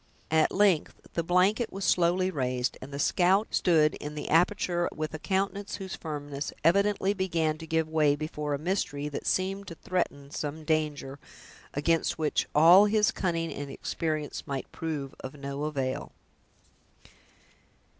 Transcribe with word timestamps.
At 0.31 0.51
length, 0.51 0.95
the 1.13 1.21
blanket 1.21 1.71
was 1.71 1.85
slowly 1.85 2.31
raised, 2.31 2.75
and 2.81 2.91
the 2.91 2.97
scout 2.97 3.49
stood 3.51 3.93
in 3.93 4.15
the 4.15 4.29
aperture 4.29 4.89
with 4.91 5.13
a 5.13 5.19
countenance 5.19 5.75
whose 5.75 5.93
firmness 5.95 6.51
evidently 6.63 7.13
began 7.13 7.59
to 7.59 7.67
give 7.67 7.87
way 7.87 8.15
before 8.15 8.55
a 8.55 8.57
mystery 8.57 9.09
that 9.09 9.27
seemed 9.27 9.67
to 9.67 9.75
threaten 9.75 10.31
some 10.31 10.63
danger, 10.65 11.19
against 11.75 12.17
which 12.17 12.47
all 12.55 12.85
his 12.85 13.11
cunning 13.11 13.53
and 13.53 13.69
experience 13.69 14.47
might 14.47 14.71
prove 14.71 15.13
of 15.19 15.35
no 15.35 15.65
avail. 15.65 16.11